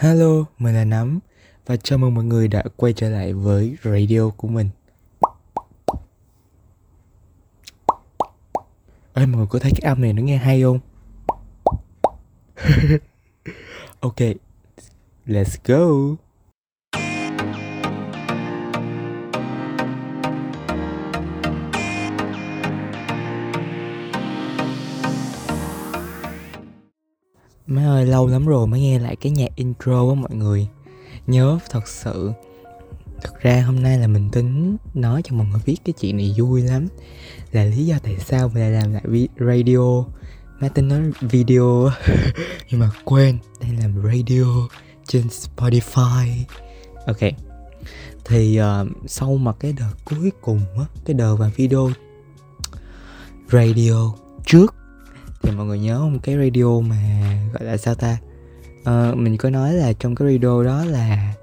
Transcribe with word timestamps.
Hello, 0.00 0.44
mình 0.58 0.74
là 0.74 0.84
Nắm 0.84 1.18
và 1.66 1.76
chào 1.76 1.98
mừng 1.98 2.14
mọi 2.14 2.24
người 2.24 2.48
đã 2.48 2.62
quay 2.76 2.92
trở 2.92 3.10
lại 3.10 3.32
với 3.32 3.76
radio 3.84 4.30
của 4.36 4.48
mình. 4.48 4.70
Ê 9.14 9.26
mọi 9.26 9.36
người 9.36 9.46
có 9.50 9.58
thấy 9.58 9.72
cái 9.76 9.90
âm 9.90 10.00
này 10.00 10.12
nó 10.12 10.22
nghe 10.22 10.36
hay 10.36 10.62
không? 10.62 10.80
ok, 14.00 14.16
let's 15.26 15.56
go. 15.64 16.16
Má 27.68 27.86
ơi 27.86 28.06
lâu 28.06 28.26
lắm 28.26 28.46
rồi 28.46 28.66
mới 28.66 28.80
nghe 28.80 28.98
lại 28.98 29.16
cái 29.16 29.32
nhạc 29.32 29.56
intro 29.56 30.08
á 30.08 30.14
mọi 30.14 30.34
người. 30.34 30.68
Nhớ 31.26 31.58
thật 31.70 31.88
sự 31.88 32.32
Thật 33.22 33.40
ra 33.40 33.62
hôm 33.66 33.82
nay 33.82 33.98
là 33.98 34.06
mình 34.06 34.30
tính 34.30 34.76
nói 34.94 35.22
cho 35.24 35.36
mọi 35.36 35.46
người 35.46 35.60
biết 35.66 35.76
cái 35.84 35.92
chuyện 36.00 36.16
này 36.16 36.34
vui 36.38 36.62
lắm. 36.62 36.86
Là 37.52 37.64
lý 37.64 37.86
do 37.86 37.96
tại 38.02 38.16
sao 38.18 38.48
mình 38.48 38.62
lại 38.62 38.70
làm 38.70 38.92
lại 38.92 39.28
radio. 39.38 40.04
Má 40.60 40.68
tính 40.68 40.88
nói 40.88 41.00
video 41.20 41.90
Nhưng 42.70 42.80
mà 42.80 42.90
quên 43.04 43.38
Đang 43.60 43.78
làm 43.78 44.02
radio 44.04 44.68
trên 45.06 45.26
Spotify. 45.26 46.28
Ok 47.06 47.20
Thì 48.24 48.60
uh, 48.60 48.88
sau 49.06 49.36
mà 49.36 49.52
cái 49.52 49.72
đợt 49.72 49.92
cuối 50.04 50.32
cùng 50.40 50.60
á 50.78 50.84
Cái 51.04 51.14
đợt 51.14 51.34
và 51.34 51.50
video 51.56 51.90
radio 53.50 54.12
trước 54.46 54.77
thì 55.42 55.50
mọi 55.50 55.66
người 55.66 55.78
nhớ 55.78 55.98
không? 55.98 56.18
Cái 56.18 56.36
radio 56.36 56.80
mà 56.80 56.96
gọi 57.52 57.64
là 57.64 57.76
sao 57.76 57.94
ta? 57.94 58.18
À, 58.84 59.12
mình 59.16 59.36
có 59.36 59.50
nói 59.50 59.72
là 59.72 59.92
trong 59.92 60.14
cái 60.14 60.32
radio 60.32 60.64
đó 60.64 60.84
là 60.84 61.34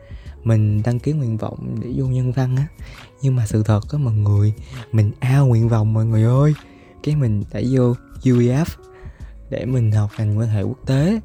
mình 0.44 0.81
đăng 0.84 0.99
ký 0.99 1.12
nguyện 1.12 1.38
vọng 1.38 1.75
để 1.81 1.88
vô 1.95 2.05
nhân 2.05 2.31
văn 2.31 2.55
á. 2.55 2.67
Nhưng 3.22 3.36
mà 3.36 3.47
sự 3.47 3.64
thật 3.64 3.81
á 3.92 3.97
mọi 3.97 4.14
người 4.14 4.53
mình 4.92 5.11
ao 5.20 5.45
nguyện 5.47 5.70
vọng 5.70 5.94
mọi 5.94 6.05
người 6.05 6.23
ơi. 6.23 6.53
Cái 7.03 7.16
mình 7.16 7.44
đã 7.53 7.61
vô 7.72 7.94
UEF 8.23 8.66
để 9.50 9.66
mình 9.66 9.92
học 9.92 10.09
ngành 10.17 10.38
quan 10.38 10.50
hệ 10.50 10.61
quốc 10.61 10.80
tế. 10.86 11.20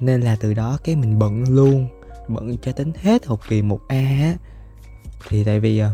Nên 0.00 0.20
là 0.20 0.36
từ 0.40 0.54
đó 0.54 0.78
cái 0.84 0.96
mình 0.96 1.18
bận 1.18 1.44
luôn 1.48 1.88
bận 2.28 2.56
cho 2.62 2.72
tính 2.72 2.92
hết 3.02 3.26
học 3.26 3.40
kỳ 3.48 3.62
1A 3.62 4.22
á. 4.22 4.36
Thì 5.28 5.44
tại 5.44 5.60
vì 5.60 5.78
ờ, 5.78 5.90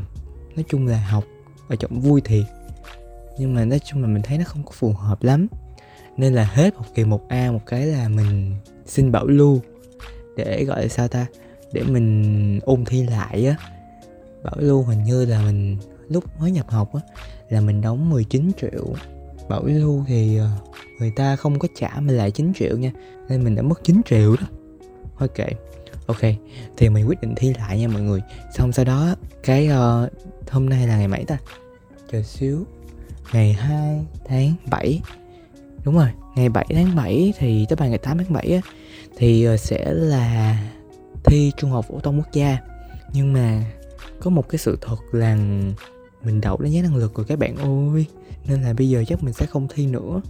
nói 0.56 0.65
chung 0.69 0.87
là 0.87 1.06
học 1.06 1.25
ở 1.69 1.77
trọng 1.77 2.01
vui 2.01 2.21
thiệt. 2.21 2.45
Nhưng 3.39 3.55
mà 3.55 3.65
nói 3.65 3.81
chung 3.84 4.03
là 4.03 4.09
mình 4.09 4.23
thấy 4.23 4.39
nó 4.39 4.45
không 4.45 4.62
có 4.62 4.73
phù 4.75 4.93
hợp 4.93 5.23
lắm 5.23 5.47
nên 6.17 6.34
là 6.34 6.45
hết 6.45 6.77
học 6.77 6.86
kỳ 6.95 7.05
1A 7.05 7.53
một 7.53 7.61
cái 7.67 7.86
là 7.86 8.09
mình 8.09 8.55
xin 8.86 9.12
bảo 9.12 9.27
lưu 9.27 9.61
để 10.36 10.64
gọi 10.64 10.83
là 10.83 10.89
sao 10.89 11.09
ta? 11.09 11.27
Để 11.72 11.83
mình 11.83 12.61
ôn 12.62 12.84
thi 12.84 13.03
lại 13.03 13.47
á. 13.47 13.56
Bảo 14.44 14.55
lưu 14.59 14.83
hình 14.83 15.05
như 15.05 15.25
là 15.25 15.42
mình 15.42 15.77
lúc 16.09 16.25
mới 16.41 16.50
nhập 16.50 16.70
học 16.70 16.94
á 16.94 17.00
là 17.48 17.61
mình 17.61 17.81
đóng 17.81 18.11
19 18.11 18.50
triệu. 18.61 18.87
Bảo 19.48 19.64
lưu 19.64 20.05
thì 20.06 20.37
ờ, 20.37 20.48
người 20.98 21.12
ta 21.17 21.37
không 21.37 21.59
có 21.59 21.69
trả 21.77 22.00
mình 22.00 22.17
lại 22.17 22.31
9 22.31 22.53
triệu 22.55 22.77
nha 22.77 22.92
nên 23.28 23.44
mình 23.44 23.56
đã 23.56 23.62
mất 23.62 23.84
9 23.84 24.00
triệu 24.09 24.37
đó. 24.41 24.47
Thôi 25.19 25.28
kệ. 25.34 25.48
Ok 26.06 26.20
thì 26.77 26.89
mình 26.89 27.09
quyết 27.09 27.20
định 27.20 27.34
thi 27.37 27.55
lại 27.55 27.78
nha 27.78 27.89
mọi 27.89 28.03
người. 28.03 28.20
Xong 28.55 28.72
sau 28.72 28.84
đó 28.84 29.14
cái 29.42 29.69
uh, 29.69 30.12
hôm 30.50 30.69
nay 30.69 30.87
là 30.87 30.97
ngày 30.97 31.09
mấy 31.09 31.25
ta? 31.25 31.39
Chờ 32.12 32.22
xíu. 32.22 32.64
Ngày 33.33 33.53
2 33.53 34.06
tháng 34.25 34.55
7 34.70 35.00
đúng 35.87 35.97
rồi, 35.97 36.09
ngày 36.37 36.48
7 36.48 36.67
tháng 36.75 36.97
7 36.97 37.33
thì 37.39 37.67
tới 37.69 37.77
bài 37.77 37.89
ngày 37.89 37.98
8 37.98 38.19
tháng 38.19 38.33
7 38.33 38.47
á, 38.47 38.61
thì 39.17 39.45
ờ, 39.45 39.56
sẽ 39.56 39.93
là 39.93 40.59
thi 41.25 41.53
trung 41.56 41.70
học 41.70 41.84
phổ 41.89 42.01
thông 42.01 42.19
quốc 42.19 42.33
gia. 42.33 42.59
Nhưng 43.12 43.33
mà 43.33 43.65
có 44.20 44.31
một 44.31 44.48
cái 44.48 44.59
sự 44.59 44.78
thật 44.81 44.97
là 45.12 45.37
mình 46.25 46.41
đậu 46.41 46.56
đánh 46.56 46.73
giá 46.73 46.83
năng 46.83 46.97
lực 46.97 47.15
rồi 47.15 47.27
các 47.28 47.39
bạn 47.39 47.56
ơi, 47.56 48.06
nên 48.49 48.62
là 48.62 48.72
bây 48.72 48.88
giờ 48.88 49.05
chắc 49.06 49.22
mình 49.22 49.34
sẽ 49.34 49.47
không 49.47 49.69
thi 49.75 49.87
nữa. 49.87 50.21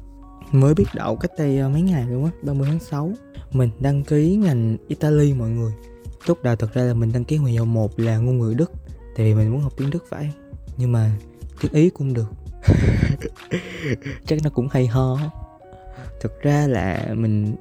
Mới 0.52 0.74
biết 0.74 0.84
đậu 0.94 1.16
cách 1.16 1.30
đây 1.38 1.58
ờ, 1.58 1.68
mấy 1.68 1.82
ngày 1.82 2.06
luôn 2.10 2.24
á 2.24 2.30
30 2.42 2.68
tháng 2.70 2.80
6 2.80 3.12
mình 3.52 3.70
đăng 3.80 4.04
ký 4.04 4.36
ngành 4.36 4.76
Italy 4.88 5.34
mọi 5.34 5.50
người. 5.50 5.72
Lúc 6.26 6.42
đầu 6.42 6.56
thật 6.56 6.74
ra 6.74 6.82
là 6.82 6.94
mình 6.94 7.12
đăng 7.12 7.24
ký 7.24 7.38
nguyện 7.38 7.58
vọng 7.58 7.74
một 7.74 8.00
là 8.00 8.18
ngôn 8.18 8.38
ngữ 8.38 8.54
Đức, 8.54 8.72
tại 9.16 9.26
vì 9.26 9.34
mình 9.34 9.52
muốn 9.52 9.60
học 9.60 9.72
tiếng 9.76 9.90
Đức 9.90 10.04
phải. 10.08 10.32
Nhưng 10.76 10.92
mà 10.92 11.12
tiếng 11.60 11.72
Ý 11.72 11.90
cũng 11.90 12.14
được. 12.14 12.28
Chắc 14.26 14.38
nó 14.42 14.50
cũng 14.50 14.68
hay 14.70 14.86
ho 14.86 15.18
thực 16.20 16.42
ra 16.42 16.66
là 16.66 17.06
mình 17.14 17.56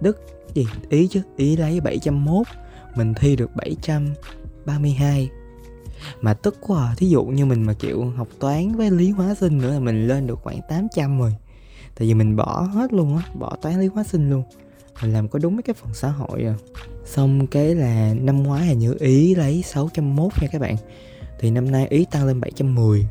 đức 0.00 0.20
gì? 0.54 0.66
Ý 0.88 1.08
chứ, 1.10 1.22
ý 1.36 1.56
lấy 1.56 1.80
701 1.80 2.42
mình 2.94 3.14
thi 3.14 3.36
được 3.36 3.50
732 3.56 5.30
mà 6.20 6.34
tức 6.34 6.56
quá 6.60 6.82
à. 6.82 6.94
thí 6.96 7.08
dụ 7.08 7.24
như 7.24 7.46
mình 7.46 7.62
mà 7.62 7.74
chịu 7.74 8.04
học 8.16 8.28
toán 8.38 8.72
với 8.72 8.90
lý 8.90 9.10
hóa 9.10 9.34
sinh 9.34 9.58
nữa 9.58 9.72
là 9.72 9.78
mình 9.78 10.08
lên 10.08 10.26
được 10.26 10.38
khoảng 10.42 10.60
800 10.68 11.18
rồi. 11.18 11.34
Tại 11.98 12.08
vì 12.08 12.14
mình 12.14 12.36
bỏ 12.36 12.60
hết 12.60 12.92
luôn 12.92 13.16
á, 13.16 13.22
bỏ 13.34 13.56
toán 13.62 13.80
lý 13.80 13.86
hóa 13.86 14.04
sinh 14.04 14.30
luôn. 14.30 14.42
Mình 15.02 15.12
làm 15.12 15.28
có 15.28 15.38
đúng 15.38 15.56
mấy 15.56 15.62
cái 15.62 15.74
phần 15.74 15.94
xã 15.94 16.08
hội 16.08 16.44
à. 16.44 16.54
Xong 17.04 17.46
cái 17.46 17.74
là 17.74 18.14
năm 18.14 18.42
ngoái 18.42 18.66
là 18.66 18.72
như 18.72 18.94
ý 19.00 19.34
lấy 19.34 19.62
601 19.62 20.30
nha 20.42 20.48
các 20.52 20.60
bạn. 20.60 20.76
Thì 21.38 21.50
năm 21.50 21.70
nay 21.70 21.86
ý 21.86 22.06
tăng 22.10 22.26
lên 22.26 22.40
710 22.40 23.08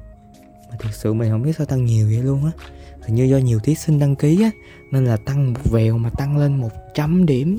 thực 0.79 0.93
sự 0.93 1.13
mình 1.13 1.31
không 1.31 1.41
biết 1.41 1.55
sao 1.57 1.65
tăng 1.65 1.85
nhiều 1.85 2.07
vậy 2.07 2.23
luôn 2.23 2.45
á. 2.45 2.51
Hình 3.01 3.15
như 3.15 3.23
do 3.23 3.37
nhiều 3.37 3.59
thí 3.59 3.75
sinh 3.75 3.99
đăng 3.99 4.15
ký 4.15 4.43
á 4.43 4.51
nên 4.91 5.05
là 5.05 5.17
tăng 5.17 5.53
một 5.53 5.59
vèo 5.71 5.97
mà 5.97 6.09
tăng 6.09 6.37
lên 6.37 6.57
100 6.57 7.25
điểm. 7.25 7.57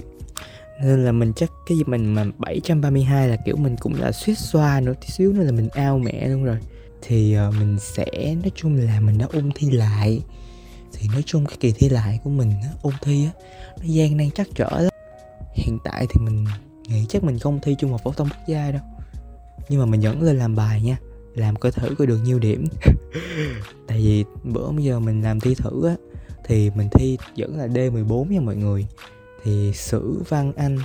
Nên 0.83 1.05
là 1.05 1.13
mình 1.13 1.33
chắc 1.37 1.51
cái 1.67 1.79
gì 1.79 1.85
mình 1.87 2.15
mà 2.15 2.25
732 2.39 3.29
là 3.29 3.37
kiểu 3.37 3.57
mình 3.57 3.77
cũng 3.81 3.95
là 4.01 4.13
suýt 4.13 4.39
xoa 4.39 4.81
nữa 4.81 4.93
tí 5.01 5.07
xíu 5.07 5.33
nữa 5.33 5.45
là 5.45 5.53
mình 5.53 5.69
ao 5.69 5.99
mẹ 5.99 6.29
luôn 6.29 6.45
rồi. 6.45 6.59
Thì 7.03 7.37
uh, 7.49 7.55
mình 7.55 7.77
sẽ 7.81 8.07
nói 8.43 8.51
chung 8.55 8.77
là 8.77 9.01
mình 9.01 9.19
đã 9.19 9.27
ôn 9.33 9.51
thi 9.55 9.71
lại. 9.71 10.21
Thì 10.93 11.09
nói 11.13 11.23
chung 11.27 11.47
cái 11.47 11.57
kỳ 11.61 11.73
thi 11.73 11.89
lại 11.89 12.21
của 12.25 12.31
mình 12.31 12.51
á, 12.63 12.69
ôn 12.83 12.95
thi 13.03 13.25
á 13.25 13.31
nó 13.79 13.85
gian 13.85 14.17
nan 14.17 14.31
chắc 14.35 14.49
trở 14.55 14.71
lắm. 14.71 14.93
Hiện 15.55 15.79
tại 15.85 16.07
thì 16.11 16.25
mình 16.25 16.45
nghĩ 16.89 17.07
chắc 17.09 17.25
mình 17.25 17.39
không 17.39 17.59
thi 17.63 17.77
trung 17.79 17.91
học 17.91 18.01
phổ 18.05 18.13
thông 18.13 18.29
quốc 18.29 18.49
gia 18.49 18.71
đâu. 18.71 18.83
Nhưng 19.69 19.81
mà 19.81 19.87
mình 19.87 20.01
vẫn 20.01 20.23
lên 20.23 20.39
làm 20.39 20.57
bài 20.57 20.83
nha 20.83 20.99
làm 21.39 21.57
coi 21.57 21.73
thử 21.73 21.95
coi 21.95 22.07
được 22.07 22.19
nhiêu 22.25 22.39
điểm. 22.39 22.65
Tại 23.87 23.99
vì 23.99 24.25
bữa 24.45 24.71
bây 24.71 24.85
giờ 24.85 25.01
mình 25.01 25.23
làm 25.23 25.41
thi 25.41 25.55
thử 25.55 25.87
á, 25.87 25.95
thì 26.45 26.71
mình 26.71 26.89
thi 26.93 27.19
vẫn 27.37 27.59
là 27.59 27.67
D14 27.67 28.31
nha 28.31 28.41
mọi 28.41 28.57
người. 28.57 28.87
Thì 29.45 29.73
sử 29.75 30.23
văn 30.29 30.53
anh, 30.57 30.79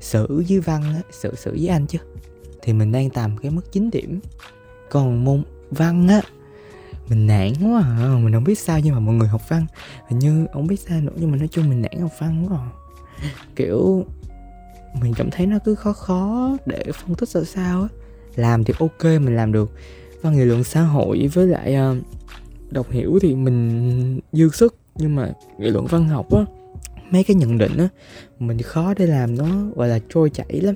sử 0.00 0.44
với 0.48 0.60
văn 0.60 0.82
á, 0.82 1.00
sử 1.10 1.34
sử 1.34 1.50
với 1.50 1.68
anh 1.68 1.86
chứ. 1.86 1.98
Thì 2.62 2.72
mình 2.72 2.92
đang 2.92 3.10
tầm 3.10 3.36
cái 3.36 3.50
mức 3.50 3.72
9 3.72 3.90
điểm. 3.90 4.20
Còn 4.90 5.24
môn 5.24 5.42
văn 5.70 6.08
á, 6.08 6.20
mình 7.08 7.26
nản 7.26 7.52
quá 7.62 7.82
à 7.82 8.18
mình 8.22 8.32
không 8.32 8.44
biết 8.44 8.58
sao 8.58 8.80
nhưng 8.80 8.94
mà 8.94 9.00
mọi 9.00 9.14
người 9.14 9.28
học 9.28 9.42
văn. 9.48 9.66
Hình 10.08 10.18
như 10.18 10.46
không 10.52 10.66
biết 10.66 10.80
sao 10.80 11.00
nữa 11.00 11.12
nhưng 11.16 11.30
mà 11.30 11.36
nói 11.36 11.48
chung 11.48 11.68
mình 11.68 11.82
nản 11.82 12.00
học 12.00 12.12
văn 12.18 12.46
quá 12.48 12.58
à. 12.58 12.70
kiểu, 13.56 14.04
mình 15.00 15.14
cảm 15.16 15.30
thấy 15.30 15.46
nó 15.46 15.58
cứ 15.64 15.74
khó 15.74 15.92
khó 15.92 16.56
để 16.66 16.84
phân 16.92 17.14
tích 17.14 17.28
sao 17.28 17.44
sao 17.44 17.82
á 17.82 17.88
làm 18.36 18.64
thì 18.64 18.74
ok 18.78 19.04
mình 19.04 19.36
làm 19.36 19.52
được. 19.52 19.70
Văn 20.22 20.36
nghị 20.36 20.44
luận 20.44 20.64
xã 20.64 20.80
hội 20.80 21.30
với 21.34 21.46
lại 21.46 21.76
uh, 21.90 21.96
đọc 22.70 22.90
hiểu 22.90 23.18
thì 23.22 23.34
mình 23.34 24.20
dư 24.32 24.50
sức. 24.50 24.76
Nhưng 24.94 25.16
mà 25.16 25.32
nghị 25.58 25.70
luận 25.70 25.86
văn 25.86 26.08
học 26.08 26.34
á 26.34 26.44
mấy 27.10 27.24
cái 27.24 27.34
nhận 27.34 27.58
định 27.58 27.76
á 27.78 27.88
mình 28.38 28.62
khó 28.62 28.94
để 28.94 29.06
làm 29.06 29.36
nó 29.36 29.46
gọi 29.76 29.88
là 29.88 29.98
trôi 30.14 30.30
chảy 30.30 30.60
lắm. 30.60 30.74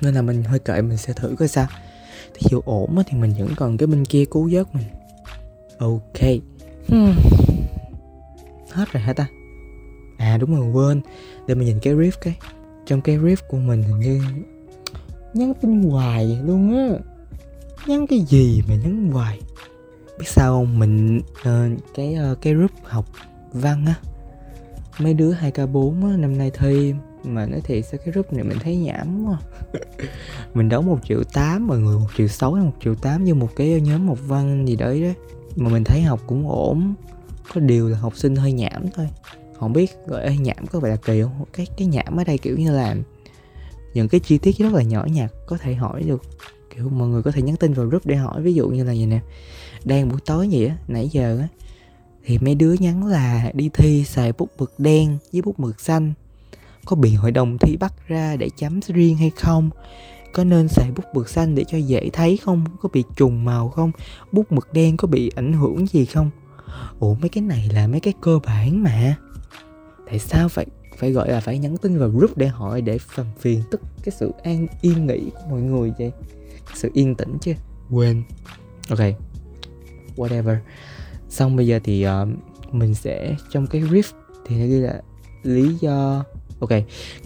Nên 0.00 0.14
là 0.14 0.22
mình 0.22 0.42
hơi 0.42 0.58
kệ 0.58 0.82
mình 0.82 0.96
sẽ 0.96 1.12
thử 1.12 1.34
coi 1.38 1.48
sao. 1.48 1.66
Thì 2.34 2.46
dù 2.50 2.60
ổn 2.64 2.96
á 2.96 3.02
thì 3.06 3.18
mình 3.18 3.34
vẫn 3.38 3.54
còn 3.56 3.76
cái 3.76 3.86
bên 3.86 4.04
kia 4.04 4.24
cứu 4.24 4.50
vớt 4.52 4.74
mình. 4.74 4.86
Ok. 5.78 6.20
Hmm. 6.88 7.14
hết 8.70 8.92
rồi 8.92 9.02
hả 9.02 9.12
ta? 9.12 9.26
À 10.18 10.38
đúng 10.40 10.56
rồi 10.56 10.70
quên. 10.72 11.00
Để 11.46 11.54
mình 11.54 11.66
nhìn 11.66 11.78
cái 11.82 11.94
riff 11.94 12.12
cái. 12.20 12.36
Trong 12.86 13.00
cái 13.00 13.18
riff 13.18 13.36
của 13.48 13.56
mình 13.56 13.82
hình 13.82 14.00
như 14.00 14.22
nhắn 15.34 15.52
tin 15.60 15.82
hoài 15.82 16.26
vậy 16.26 16.38
luôn 16.44 16.76
á. 16.76 16.98
Nhắn 17.86 18.06
cái 18.06 18.20
gì 18.20 18.62
mà 18.68 18.74
nhắn 18.74 19.10
hoài? 19.12 19.40
Biết 20.18 20.28
sao 20.28 20.52
không? 20.52 20.78
Mình 20.78 21.20
uh, 21.40 21.80
cái 21.94 22.16
uh, 22.32 22.40
cái 22.42 22.54
group 22.54 22.70
học 22.84 23.06
văn 23.52 23.86
á. 23.86 23.94
Mấy 24.98 25.14
đứa 25.14 25.32
2k4 25.32 26.10
á 26.10 26.16
năm 26.16 26.38
nay 26.38 26.50
thi. 26.54 26.94
Mà 27.24 27.46
nói 27.46 27.60
thiệt 27.60 27.84
sao 27.86 28.00
cái 28.04 28.12
group 28.12 28.32
này 28.32 28.44
mình 28.44 28.58
thấy 28.58 28.76
nhảm 28.76 29.24
quá. 29.24 29.38
Mình 30.54 30.68
đấu 30.68 30.82
một 30.82 30.98
triệu 31.04 31.22
tám 31.32 31.66
mọi 31.66 31.78
người 31.78 31.98
một 31.98 32.08
triệu 32.16 32.28
sáu 32.28 32.54
hay 32.54 32.64
một 32.64 32.74
triệu 32.84 32.94
tám 32.94 33.24
như 33.24 33.34
một 33.34 33.48
cái 33.56 33.80
nhóm 33.80 34.08
học 34.08 34.18
văn 34.26 34.66
gì 34.66 34.76
đấy 34.76 35.02
đấy. 35.02 35.14
Mà 35.56 35.70
mình 35.70 35.84
thấy 35.84 36.02
học 36.02 36.20
cũng 36.26 36.48
ổn. 36.48 36.94
Có 37.54 37.60
điều 37.60 37.88
là 37.88 37.98
học 37.98 38.16
sinh 38.16 38.36
hơi 38.36 38.52
nhảm 38.52 38.86
thôi. 38.94 39.08
Không 39.58 39.72
biết 39.72 39.90
gọi 40.06 40.36
nhảm 40.36 40.66
có 40.66 40.80
phải 40.80 40.90
là 40.90 40.96
kỳ 40.96 41.22
không? 41.22 41.44
Cái 41.52 41.66
cái 41.76 41.86
nhảm 41.86 42.16
ở 42.16 42.24
đây 42.24 42.38
kiểu 42.38 42.56
như 42.58 42.72
là 42.72 42.96
những 43.94 44.08
cái 44.08 44.20
chi 44.20 44.38
tiết 44.38 44.58
rất 44.58 44.72
là 44.72 44.82
nhỏ 44.82 45.04
nhặt 45.04 45.32
có 45.46 45.56
thể 45.56 45.74
hỏi 45.74 46.02
được. 46.02 46.22
Kiểu, 46.76 46.88
mọi 46.88 47.08
người 47.08 47.22
có 47.22 47.30
thể 47.30 47.42
nhắn 47.42 47.56
tin 47.56 47.72
vào 47.72 47.86
group 47.86 48.06
để 48.06 48.16
hỏi. 48.16 48.42
Ví 48.42 48.54
dụ 48.54 48.68
như 48.68 48.84
là 48.84 48.92
gì 48.92 49.06
nè. 49.06 49.20
Đang 49.84 50.08
buổi 50.08 50.20
tối 50.26 50.48
vậy 50.52 50.66
á, 50.66 50.76
nãy 50.88 51.08
giờ 51.12 51.38
á, 51.40 51.48
thì 52.24 52.38
mấy 52.38 52.54
đứa 52.54 52.72
nhắn 52.72 53.06
là 53.06 53.50
đi 53.54 53.70
thi 53.74 54.04
xài 54.04 54.32
bút 54.32 54.50
mực 54.58 54.74
đen 54.78 55.18
với 55.32 55.42
bút 55.42 55.60
mực 55.60 55.80
xanh. 55.80 56.12
Có 56.84 56.96
bị 56.96 57.14
hội 57.14 57.30
đồng 57.30 57.58
thi 57.58 57.76
bắt 57.80 57.94
ra 58.08 58.36
để 58.36 58.50
chấm 58.56 58.80
riêng 58.86 59.16
hay 59.16 59.30
không? 59.30 59.70
Có 60.32 60.44
nên 60.44 60.68
xài 60.68 60.90
bút 60.90 61.04
mực 61.14 61.28
xanh 61.28 61.54
để 61.54 61.64
cho 61.64 61.78
dễ 61.78 62.10
thấy 62.12 62.36
không? 62.36 62.64
Có 62.80 62.88
bị 62.92 63.04
trùng 63.16 63.44
màu 63.44 63.68
không? 63.68 63.92
Bút 64.32 64.52
mực 64.52 64.72
đen 64.72 64.96
có 64.96 65.08
bị 65.08 65.30
ảnh 65.36 65.52
hưởng 65.52 65.86
gì 65.86 66.04
không? 66.04 66.30
Ủa, 66.98 67.14
mấy 67.14 67.28
cái 67.28 67.42
này 67.42 67.70
là 67.72 67.86
mấy 67.86 68.00
cái 68.00 68.14
cơ 68.20 68.38
bản 68.44 68.82
mà. 68.82 69.16
Tại 70.06 70.18
sao 70.18 70.48
phải 70.48 70.66
phải 71.00 71.12
gọi 71.12 71.30
là 71.30 71.40
phải 71.40 71.58
nhắn 71.58 71.76
tin 71.76 71.98
vào 71.98 72.08
group 72.08 72.36
để 72.36 72.46
hỏi 72.46 72.82
để 72.82 72.98
phần 72.98 73.26
phiền. 73.38 73.62
Tức 73.70 73.80
cái 74.04 74.14
sự 74.18 74.32
an 74.42 74.66
yên 74.80 75.06
nghỉ 75.06 75.30
của 75.34 75.50
mọi 75.50 75.60
người 75.60 75.92
vậy. 75.98 76.12
Sự 76.74 76.90
yên 76.94 77.14
tĩnh 77.14 77.38
chứ. 77.40 77.52
Quên. 77.90 78.22
Ok. 78.90 78.98
Whatever. 80.16 80.56
Xong 81.28 81.56
bây 81.56 81.66
giờ 81.66 81.80
thì 81.84 82.06
uh, 82.06 82.28
mình 82.74 82.94
sẽ 82.94 83.36
trong 83.52 83.66
cái 83.66 83.82
riff 83.82 84.12
thì 84.46 84.56
nó 84.56 84.66
ghi 84.66 84.80
là 84.80 85.02
lý 85.42 85.74
do 85.80 86.24
ok. 86.60 86.70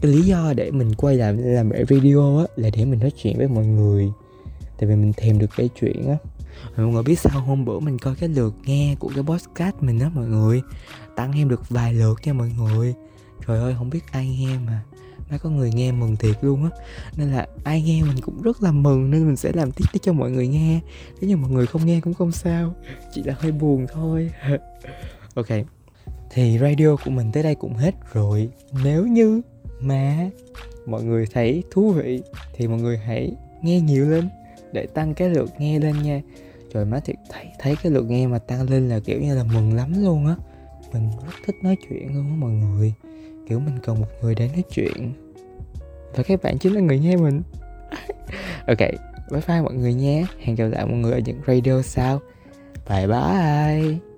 Cái 0.00 0.12
lý 0.12 0.22
do 0.22 0.52
để 0.56 0.70
mình 0.70 0.94
quay 0.94 1.16
lại 1.16 1.32
làm 1.32 1.70
lại 1.70 1.84
video 1.84 2.38
á 2.38 2.44
là 2.56 2.70
để 2.72 2.84
mình 2.84 3.00
nói 3.00 3.10
chuyện 3.22 3.38
với 3.38 3.48
mọi 3.48 3.66
người. 3.66 4.10
Tại 4.78 4.88
vì 4.88 4.96
mình 4.96 5.12
thèm 5.16 5.38
được 5.38 5.50
cái 5.56 5.68
chuyện 5.80 6.08
á. 6.08 6.16
Mọi 6.76 6.86
người 6.86 7.02
biết 7.02 7.18
sao 7.18 7.40
hôm 7.40 7.64
bữa 7.64 7.80
mình 7.80 7.98
coi 7.98 8.14
cái 8.14 8.28
lượt 8.28 8.54
nghe 8.64 8.96
của 8.98 9.10
cái 9.14 9.24
podcast 9.24 9.76
mình 9.80 9.98
á 9.98 10.10
mọi 10.14 10.26
người. 10.26 10.62
Tăng 11.16 11.32
em 11.32 11.48
được 11.48 11.68
vài 11.68 11.94
lượt 11.94 12.20
nha 12.24 12.32
mọi 12.32 12.50
người 12.58 12.94
trời 13.46 13.58
ơi, 13.58 13.74
không 13.78 13.90
biết 13.90 14.02
ai 14.12 14.28
nghe 14.28 14.58
mà 14.66 14.82
nó 15.30 15.38
có 15.38 15.50
người 15.50 15.70
nghe 15.74 15.92
mừng 15.92 16.16
thiệt 16.16 16.36
luôn 16.40 16.64
á. 16.64 16.70
Nên 17.16 17.32
là 17.32 17.46
ai 17.64 17.82
nghe 17.82 18.02
mình 18.02 18.16
cũng 18.22 18.42
rất 18.42 18.62
là 18.62 18.72
mừng 18.72 19.10
nên 19.10 19.26
mình 19.26 19.36
sẽ 19.36 19.52
làm 19.52 19.70
tiếp 19.72 19.84
để 19.92 20.00
cho 20.02 20.12
mọi 20.12 20.30
người 20.30 20.48
nghe. 20.48 20.80
Nếu 21.20 21.30
như 21.30 21.36
mọi 21.36 21.50
người 21.50 21.66
không 21.66 21.86
nghe 21.86 22.00
cũng 22.00 22.14
không 22.14 22.32
sao, 22.32 22.74
chỉ 23.14 23.22
là 23.22 23.34
hơi 23.38 23.52
buồn 23.52 23.86
thôi. 23.92 24.30
Ok, 25.34 25.46
thì 26.30 26.58
radio 26.58 26.96
của 27.04 27.10
mình 27.10 27.32
tới 27.32 27.42
đây 27.42 27.54
cũng 27.54 27.74
hết 27.74 27.94
rồi. 28.12 28.48
Nếu 28.84 29.06
như 29.06 29.40
mà 29.80 30.30
mọi 30.86 31.02
người 31.02 31.26
thấy 31.32 31.62
thú 31.70 31.92
vị, 31.92 32.22
thì 32.54 32.68
mọi 32.68 32.80
người 32.80 32.98
hãy 32.98 33.32
nghe 33.62 33.80
nhiều 33.80 34.10
lên 34.10 34.28
để 34.72 34.86
tăng 34.86 35.14
cái 35.14 35.30
lượt 35.30 35.50
nghe 35.58 35.78
lên 35.78 36.02
nha. 36.02 36.20
Trời 36.74 36.84
má 36.84 37.00
thiệt, 37.00 37.16
thấy 37.30 37.46
thấy 37.58 37.76
cái 37.82 37.92
lượt 37.92 38.04
nghe 38.04 38.26
mà 38.26 38.38
tăng 38.38 38.70
lên 38.70 38.88
là 38.88 39.00
kiểu 39.00 39.20
như 39.20 39.34
là 39.34 39.44
mừng 39.44 39.74
lắm 39.74 40.04
luôn 40.04 40.26
á 40.26 40.36
mình 40.94 41.10
rất 41.26 41.32
thích 41.46 41.56
nói 41.62 41.76
chuyện 41.88 42.14
luôn 42.14 42.26
á 42.30 42.36
mọi 42.36 42.50
người? 42.50 42.94
Kiểu 43.48 43.60
mình 43.60 43.78
cần 43.82 44.00
một 44.00 44.06
người 44.22 44.34
để 44.34 44.48
nói 44.48 44.62
chuyện. 44.70 45.12
Và 46.14 46.22
các 46.22 46.42
bạn 46.42 46.58
chính 46.58 46.74
là 46.74 46.80
người 46.80 46.98
nghe 46.98 47.16
mình. 47.16 47.42
Ok, 48.66 48.78
bye 49.30 49.40
bye 49.48 49.60
mọi 49.60 49.74
người 49.74 49.94
nhé. 49.94 50.26
Hẹn 50.40 50.56
gặp 50.56 50.68
lại 50.72 50.86
mọi 50.86 50.96
người 50.96 51.12
ở 51.12 51.18
những 51.18 51.40
radio 51.46 51.82
sau. 51.82 52.20
Bye 52.88 53.06
bye. 53.06 54.13